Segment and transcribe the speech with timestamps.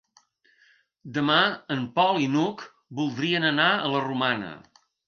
[1.17, 1.35] Demà
[1.77, 2.65] en Pol i n'Hug
[3.03, 4.53] voldrien anar a la Romana.